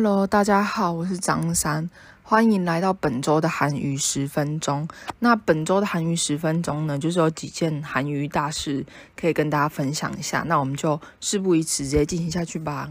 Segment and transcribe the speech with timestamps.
[0.00, 1.90] Hello，大家好，我是张三，
[2.22, 4.86] 欢迎来到本周的韩娱十分钟。
[5.18, 10.44] 那本周的韩娱十分钟呢，就是有几件韩娱大事可以跟大家分享一下。
[10.46, 12.88] 那我们就事不宜迟，直接进行下去吧。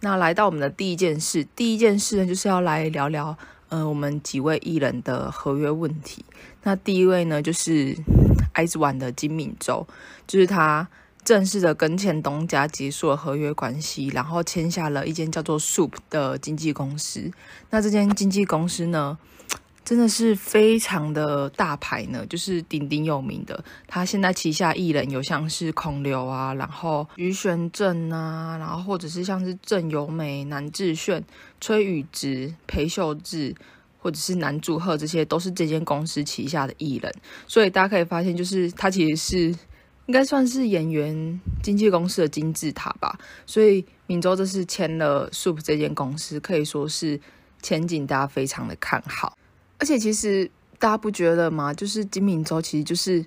[0.00, 3.36] 那来到我们的第一件事，第一件事呢，就是要来聊聊，
[3.68, 6.24] 呃，我们几位艺人的合约问题。
[6.62, 7.94] 那第一位呢，就是
[8.54, 9.86] IZ*ONE 的金敏州，
[10.26, 10.88] 就是他。
[11.22, 17.30] 正式的跟前东家结束了合约关系，然后签下了一间叫做 Soup 的经纪公司。
[17.68, 19.16] 那这间经纪公司呢，
[19.84, 23.62] 真的是非常的大牌呢，就是鼎鼎有名的。
[23.86, 31.22] 他现在旗下艺人有像是孔刘啊，然后于玄振啊，然后或者是像是郑有美、南智鉉、
[31.60, 33.54] 崔宇植、裴秀智，
[33.98, 37.14] 或者是南柱赫，这些都是这间公司旗下的艺人。
[37.46, 39.58] 所以大家可以发现，就是他其实是。
[40.10, 43.16] 应该算是演员经纪公司的金字塔吧，
[43.46, 47.20] 所以敏州这次签了 Soup 这间公司，可以说是
[47.62, 49.38] 前景大家非常的看好。
[49.78, 50.50] 而且其实
[50.80, 51.72] 大家不觉得吗？
[51.72, 53.24] 就是金敏州其实就是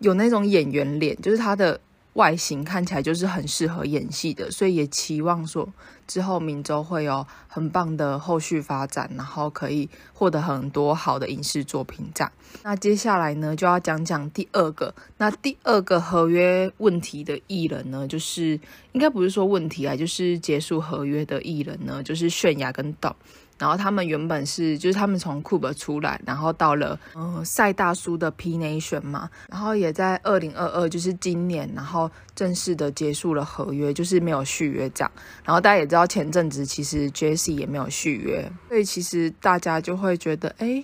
[0.00, 1.80] 有那种演员脸，就是他的。
[2.14, 5.72] 外形看起来就是很适合演戏的，所以也期望说
[6.06, 12.32] 之后明州会有很棒的后续发展，然后可以获得很多好的影视作品这样。
[12.62, 18.58] 那接下来呢，就要讲讲第二个，那第二个合约问题的艺人呢，就是
[18.92, 23.14] 应该不是说问题啊，就是结束合约的艺人呢，就是泫雅跟 Dom。
[23.60, 35.12] 然后他们原本是，就是他们从 Cube 出来，然后到了嗯赛大叔的 P Nation 嘛，然后也在二零二二，就是今年，然后正式的结束了合约，就是没有续约这样。
[35.44, 40.82] 然后大家也知道前阵子其实 Jesse 也没有续约，所以其实大家就会觉得，哎，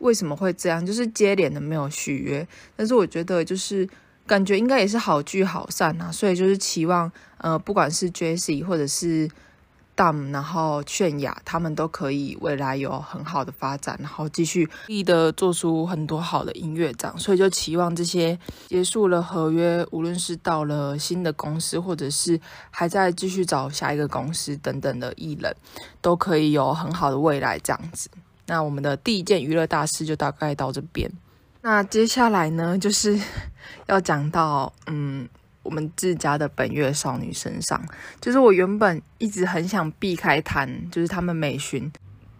[0.00, 0.84] 为什么会这样？
[0.84, 2.46] 就是接连的没有续约。
[2.76, 3.88] 但是我觉得就是
[4.26, 9.26] 感觉应该也是好聚好散啊，所以就是期望呃不管是 Jesse 或者是。
[10.32, 18.38] 然后泫雅他们都可以未来有很好的发展，然后继续力的做出很多好的音乐这样，所以就期望这些
[18.68, 22.40] 结束了合约，无论是到了新的公司，或者是
[22.70, 25.54] 还在继续找下一个公司等等的艺人，
[26.00, 28.08] 都可以有很好的未来这样子。
[28.46, 31.10] 那我们的第一件娱乐大事就大概到这边。
[31.60, 33.20] 那接下来呢，就是
[33.86, 35.28] 要讲到嗯。
[35.62, 37.80] 我们自家的本月少女身上，
[38.20, 41.90] 就是我原本一直很想避开谈，就是他们美巡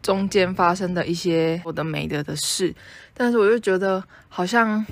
[0.03, 2.75] 中间发生的一些我的没得的事，
[3.15, 4.85] 但是我又觉得好像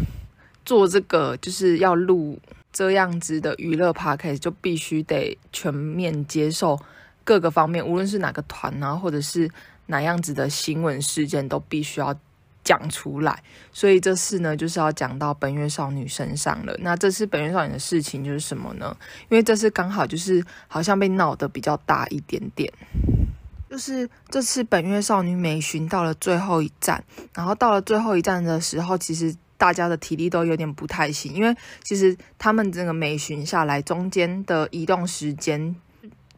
[0.64, 2.38] 做这个就是要录
[2.72, 6.78] 这样子的娱乐 podcast，就必须得全面接受
[7.24, 9.50] 各个方面，无论是哪个团啊，或者是
[9.86, 12.14] 哪样子的新闻事件，都必须要。
[12.68, 13.42] 讲出来，
[13.72, 16.76] 所以这次呢，就是要讲到本月少女身上了。
[16.80, 18.94] 那这次本月少女的事情就是什么呢？
[19.30, 22.70] 因为这次刚好就是好像被闹得比较大一点点，
[23.70, 27.02] 就是这次本月少女美巡到了最后一站，
[27.32, 35.74] 然后到了最后一站的时候，其实大家的体力都有点不太行，因为其实他们这个美巡下来中间的移动时间。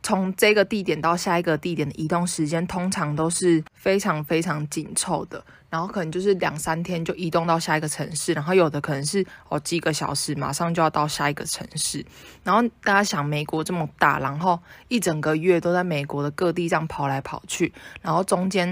[0.03, 12.05] 从这个地点到下一个地点的移动时间，通常都是非常非常紧凑的，然后可能就是两三天就移动到下一个城市，然后有的可能是哦几个小时，马上就要到下一个城市。
[12.43, 14.59] 然后大家想，美国这么大，然后
[14.89, 18.69] 一整个月都在美国的各地这样跑来跑去，然后中间，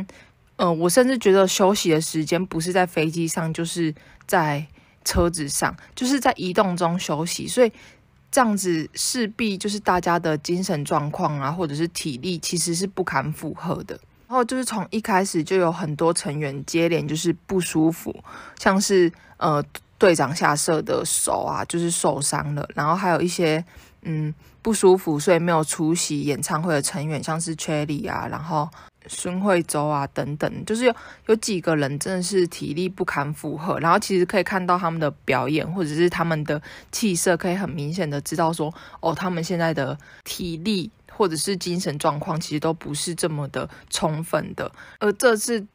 [0.57, 3.95] 嗯、呃，我甚至觉得休息的时间不是在飞机上，就是
[4.27, 4.67] 在
[5.05, 7.71] 车子上，就是在移动中休息，所以。
[8.31, 13.99] 这样子势必就是大家的精神状况啊，或者是体力，其实是不堪负荷的。
[14.27, 18.15] 然后就是从一开始就有很多成员接连就是不舒服，
[18.59, 19.65] 像是呃
[19.97, 22.69] 队长下设的手啊，就是受伤了。
[22.75, 23.65] 然后还有一些
[24.03, 28.69] 嗯不舒服，所以没有出席演唱会的成员，像是 Cherry 啊，然后。
[29.09, 30.95] 孙慧洲啊，等等，就是有
[31.27, 36.61] 有几个人真的是体力不堪负荷，然后其实可以看到他们的表演或者是他们的
[36.93, 44.71] 气色，可以很明显的知道说，哦，他们现在的体力或者是精神状况其实都不是这么的充分的，
[45.01, 45.67] 而这次。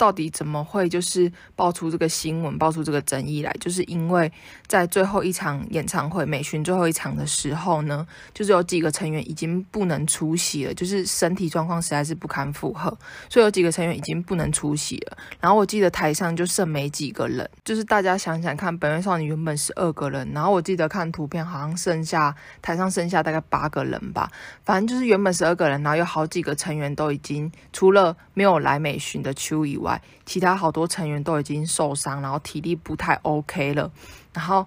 [0.00, 3.54] 到底怎么会就是爆出这个新闻，爆出这个争议来？
[3.60, 4.32] 就是因为
[4.66, 12.88] 在最后一场演唱会美巡最后一场的时候呢，就是有几个成员已经不能出席了，就是身体状况实在是不堪负荷，
[13.28, 15.18] 所以有几个成员已经不能出席了。
[15.38, 24.30] 然后我记得台上就剩没几个人，就是大家想想看，本月少女原本十二个人，然后我记得看图片好像剩下台上剩下大概八个人吧，
[24.64, 30.00] 反正就是原本十二个人，然后有好几个成员都已经除了没有来美巡的秋以外外。
[30.24, 33.90] 其他好多成员都已经受伤，然后体力不太 OK 了，
[34.32, 34.64] 然后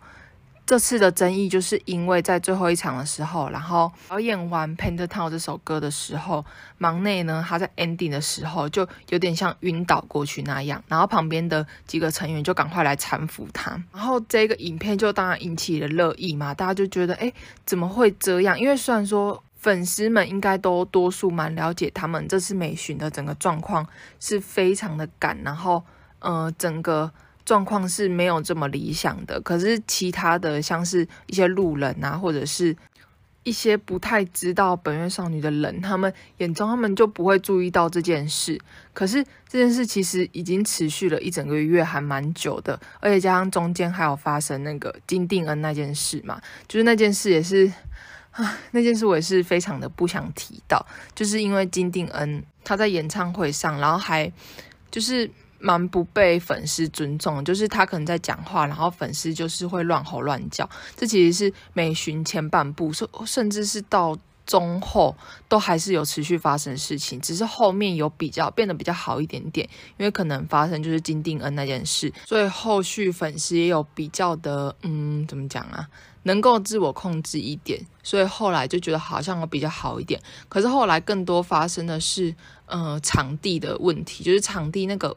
[0.65, 6.45] 这次的争议就是因为在最后一场的时候，然后表演完《Painted Town》这首歌的时候，
[6.77, 17.31] 忙内呢他在 ending 的时候就有点像晕倒过去那样，然后旁边的几个成员就赶快来搀扶他，然后这个影片就当然引起了热议嘛，大家就觉得哎
[17.65, 18.57] 怎么会这样？
[18.57, 23.87] 因为虽然说粉丝们应该都多数蛮了解他们这次美巡的整个状况
[24.19, 25.83] 是非常的赶，然后
[26.19, 27.11] 呃整个。
[27.45, 32.73] 状况是没有这么理想的，可是其他的像是一些路人啊，或者是
[33.43, 38.57] 一些不太知道本月少女的人，他们眼中他们就不会注意到这件事。
[38.93, 47.69] 可是这件事其实已经持续了一整个月，还蛮久的，而且加上中间还有发生那个金定恩那件事嘛，就是那件事也是
[48.33, 50.85] 啊， 那件事我也是非常的不想提到，
[51.15, 54.31] 就是因为金定恩他在演唱会上，然后还
[54.91, 55.31] 就是。
[55.65, 60.69] 蛮不被粉丝尊重，就是他可能在讲话，然后粉丝就是会乱吼乱叫。
[60.97, 64.13] 这其实是美巡前半部，甚甚至是到
[64.45, 65.15] 中后
[65.47, 69.65] 都还是有持续发生事情，只是后面有比较变得比较好一点点，
[69.95, 75.87] 因为可能发生就是金定恩那件事，所以后续粉丝也有比较的，嗯，怎么讲啊，
[76.23, 80.19] 能够自我控制一点，所以后来就觉得好像我比较好一点。
[80.49, 82.35] 可是后来更多发生的是，
[82.65, 85.15] 呃，场地的问题，就是场地那个。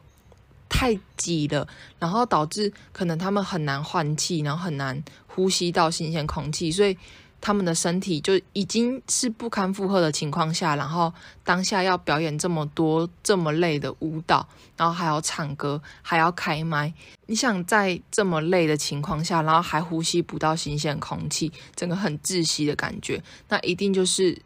[0.69, 1.65] 太挤了，
[1.97, 6.95] 然后导致可能他们很难换气，然后很难呼吸到新鲜空气，所以
[7.39, 11.13] 他们的身体就已经是不堪负荷的情况下，然后
[11.43, 16.93] 当下要表演这么多这么累的舞蹈，然后还要唱歌，还要开麦，
[17.27, 24.41] 你想在这么累的情况下，然后还呼吸不到新鲜空气，整个很窒息的感觉，那一定就是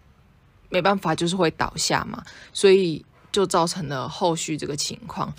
[0.70, 2.24] 没办法，就是会倒下嘛，
[2.54, 5.34] 所以就造成了后续这个情况。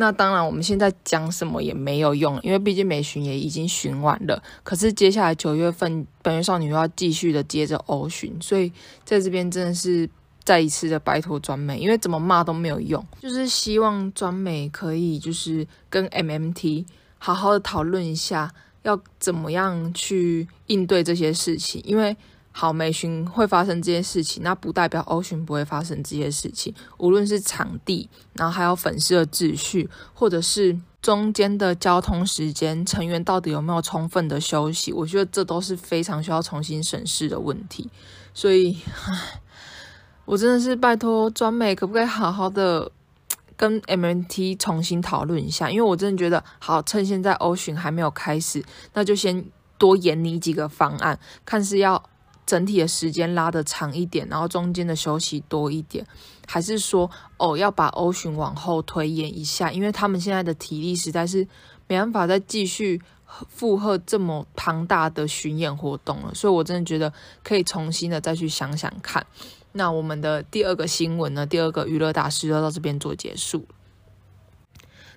[0.00, 4.42] 那当然，我们现在讲什么也没有用，因为毕竟美巡也已经巡完了。
[4.62, 8.72] 可是接下来九月份，本月少女又要继续的接着欧巡，所以
[9.04, 10.08] 在这边真的是
[10.42, 16.86] 再一次的拜托专美，因为怎么骂都没有用，就是希望专美可以就是跟 MMT
[17.18, 18.50] 好好的讨论一下，
[18.84, 22.16] 要怎么样去应对这些事情，因为。
[22.52, 26.74] 好，美巡会发生这些事情，那不代表欧巡不会发生这些事情。
[26.98, 37.88] 无论是场地，然后还有粉丝的秩序，或者是中间的交通时间，成员到底有没有充分的休息，我觉得这都是非常需要重新审视的问题。
[38.34, 38.76] 所以，
[39.06, 39.40] 唉，
[40.26, 42.90] 我真的是拜托专美，可不可以好好的
[43.56, 45.70] 跟 MNT 重新讨论一下？
[45.70, 48.62] 因为我真的觉得，好，趁现在欧巡还没有开始，
[48.92, 49.46] 那就先
[49.78, 52.02] 多研拟几个方案，看是要。
[52.50, 56.04] 整体的时间拉得长一点，然后中间的休息多一点，
[56.48, 59.70] 还是说哦要把欧巡往后推延一下？
[59.70, 61.46] 因为他们现在的体力实在是
[61.86, 63.00] 没办法再继续
[63.48, 67.12] 负荷这么庞大的巡演活动了，所以我真的觉得
[67.44, 69.24] 可以重新的再去想想看。
[69.70, 73.64] 那我们的第二个新闻呢，第二个娱乐大师就到这边做结束。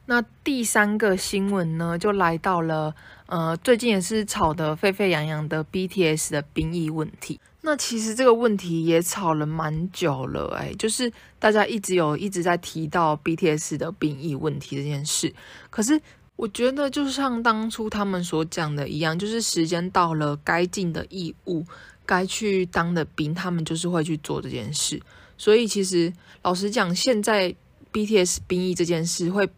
[0.06, 2.94] 那第三个新闻呢，就来到了，
[3.28, 7.40] 呃，最近也是吵得沸沸扬扬的 BTS 的兵役问题。
[7.62, 15.34] 那其实这个问题也吵了蛮久了，哎，就是大家一直有一直在提到 BTS 的兵役问题这件事。
[15.70, 15.98] 可是
[16.36, 21.66] 我觉得，就像当初他们所讲的一样，就是时间到了，该尽的义务，
[22.06, 25.02] 该去当的兵，他们就是会去做这件事。
[25.38, 26.12] 所以其实
[26.42, 27.56] 老实讲，现在
[27.94, 29.50] BTS 兵役这件事会。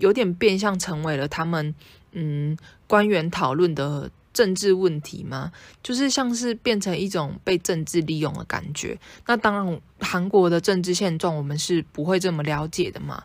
[0.00, 1.74] 有点变相成为了他们
[2.12, 5.50] 嗯官员讨论的政治问题吗？
[5.82, 8.96] 就是像是变成一种被政治利用的感觉。
[9.26, 13.22] 那当然，韩国的政治现状我们是不会这么了解的嘛。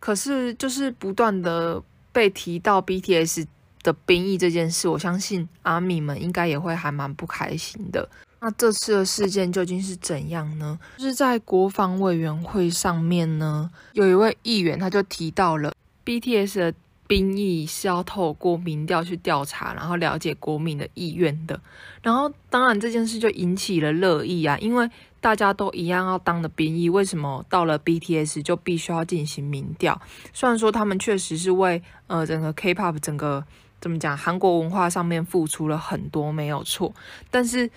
[0.00, 1.80] 可是就是不断的
[2.12, 3.46] 被提到 BTS
[3.82, 8.08] 的兵役这件事，我相信阿米们应该也会还蛮不开心的。
[8.40, 10.78] 那这次的事件究竟是怎样呢？
[10.96, 15.72] 就是在国防委员会上面呢，有一位议员他就提到了。
[16.08, 16.74] BTS 的
[17.06, 21.60] 兵役是要透过民调去调查，然后了解国民的意愿的。
[22.02, 24.88] 然后，当然这件事就引起了热议啊，因为
[25.20, 30.00] 大家都一样要当的兵役，为什么到了 BTS 就必须要进行民调？
[30.32, 33.44] 虽然说他们确实是为呃整个 K-pop 整个
[33.78, 36.94] 怎么讲韩国文化上面付出了很多，没有错。
[37.30, 37.70] 但是，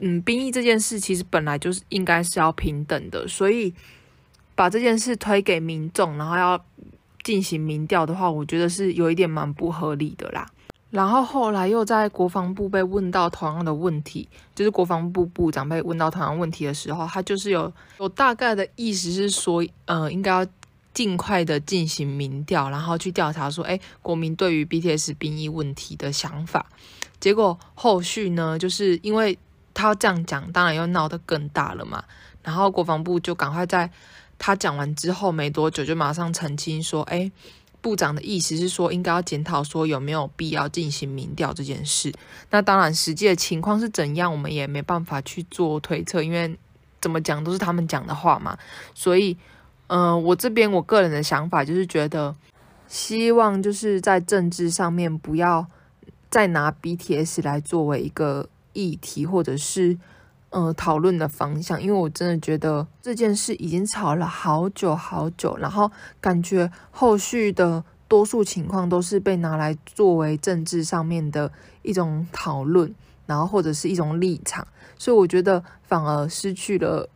[0.00, 3.72] 嗯，兵役这件事其实本来就是应该是要平等的，所以
[4.56, 6.64] 把这件事推给民众，然后要。
[7.22, 10.46] 进行民调的话，我觉得是有一点蛮不合理的啦。
[10.90, 20.46] 然后后来又在国防部被问到同样的问题，就是国防部部长被问到同样问题的时候，他就是有有大概的意思是说，呃，应该要
[20.92, 26.66] 尽快的进行民调，然后去调查说，哎，国民对于 BTS 兵役问题的想法。
[27.18, 29.38] 结果后续呢，就是因为
[29.72, 32.04] 他要这样讲，当然又闹得更大了嘛。
[32.42, 33.88] 然后国防部就赶快在
[34.44, 37.30] 他讲完之后没多久，就马上澄清说，哎，
[37.80, 42.12] 部长的意思是说，应该要检讨说有没有必要进行民调这件事。
[42.50, 46.58] 那当然，实际的情况是怎样，我们也没办法去做推测，因为
[47.00, 48.58] 怎么讲都是他们讲的话嘛，
[48.92, 49.38] 所以。
[49.88, 52.34] 嗯、呃，我这边我个人的想法就是觉得，
[52.88, 55.66] 希望就是在政治上面不要
[56.30, 59.98] 再拿 BTS 来作为一个议题或者是
[60.52, 65.90] 呃讨论的方向，因为我真的觉得这件事已经吵了好久好久，然后
[66.20, 71.50] 感觉后续的多数情况都是被拿来作为政治上面的
[71.82, 72.94] 一种讨论，
[73.26, 74.66] 然后或者是一种立场，
[74.96, 77.08] 所以我觉得反而失去了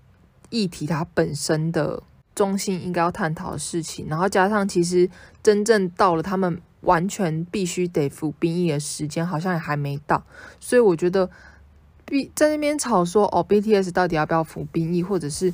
[0.51, 2.03] 议题它本身的。
[2.37, 5.09] 中心应该要探讨的事情，然后加上其实
[5.43, 10.23] 真正到了他们完全必须得服兵役的时间，好像也还没到，
[10.61, 11.31] 所以我觉得
[12.07, 15.53] ，B 在那边吵说哦，BTS 到底要不要服兵役，或者是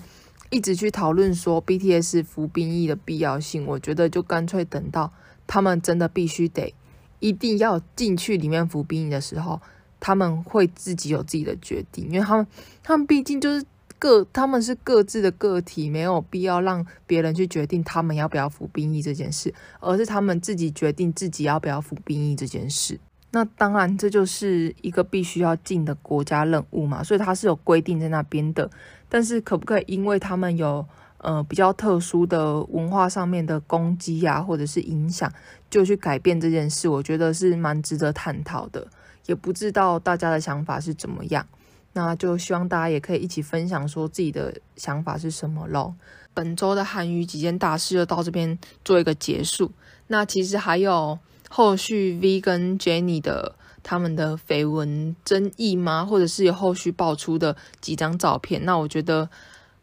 [0.51, 5.13] 一直去讨论说 BTS 服兵役的必要性，我觉得就干脆等到
[5.47, 6.73] 他们真的必须得
[7.19, 9.61] 一定要进去里面服兵役的时候，
[9.99, 12.47] 他们会自己有自己的决定，因为他们
[12.83, 13.65] 他们毕竟就是。
[13.99, 22.99] 各他们是各自的个体，没有必要让别人去决定他们要不要服兵役这件事，而是他们自己决定自己要不要服兵役这件事。
[23.35, 28.71] 那当然，这就是一个必须要尽的国家任务嘛，所以它是有规定在那边的。
[29.09, 30.87] 但是，可不可以因为他们有
[31.17, 35.33] 呃比较特殊的文化上面的攻击啊，或者是影响，
[35.71, 36.89] 就去改变这件事？
[36.89, 38.87] 我觉得是蛮值得探讨的。
[39.27, 41.47] 也不知道大家的想法是怎么样。
[41.95, 45.95] 那就希望大家也可以一起分享说自己的想法是什么喽。
[46.35, 49.71] 本周的韩语几件大事就到这边做一个结束。
[50.09, 51.19] 那其实还有
[51.55, 56.03] 后续 V 跟 Jennie 的他们的绯闻争议吗？
[56.03, 58.65] 或者是有后续爆出的几张照片？
[58.65, 59.29] 那我觉得，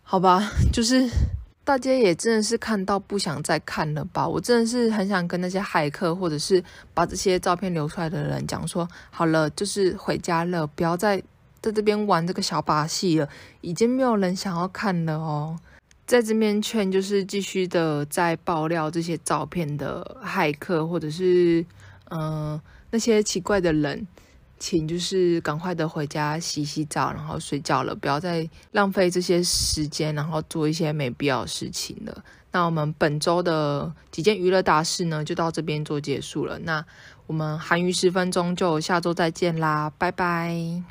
[0.01, 1.07] 好吧， 就是
[1.63, 4.27] 大家也真的是看到不想再看了吧。
[4.27, 6.63] 我真的是很想跟那些骇客或者是
[6.95, 11.21] 把这些照片流出来的人讲说，好了，就是回家了，不要再。
[11.61, 13.27] 在这边玩这个小把戏了，
[13.59, 15.59] 已经没有人想要看了哦。
[16.09, 21.63] 在这边劝就是继续的在爆料这些照片的骇客，或者是
[22.09, 24.07] 嗯、那些奇怪的人，
[24.57, 32.23] 请就是赶快的回家洗洗澡，然后睡觉了，不要再浪费这些时间，然后做一些没必要的事情了。
[32.51, 36.57] 那我们本周的几件娱乐大事呢，就到这边做结束了。
[36.57, 36.83] 那
[37.27, 40.81] 我们韩娱十分钟就下周再见啦，拜拜。